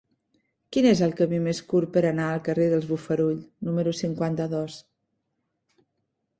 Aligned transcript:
Quin 0.75 0.87
és 0.91 1.01
el 1.07 1.11
camí 1.19 1.41
més 1.47 1.59
curt 1.73 1.91
per 1.97 2.03
anar 2.13 2.25
al 2.31 2.41
carrer 2.49 2.67
dels 2.73 2.89
Bofarull 2.95 3.39
número 3.69 3.95
cinquanta-dos? 4.01 4.83